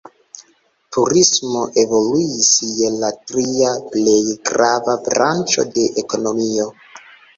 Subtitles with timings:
[0.95, 2.47] Turismo evoluis
[2.79, 6.67] je la tria plej grava branĉo de ekonomio.